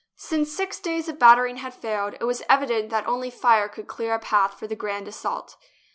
[0.15, 4.15] Since six days of battering had failed, it was evident that only fire could clear
[4.15, 5.57] a path for the grand assault.